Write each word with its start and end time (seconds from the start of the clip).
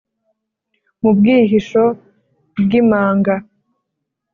mu 1.01 1.11
bwihisho 1.17 1.83
bw’imanga, 2.63 3.35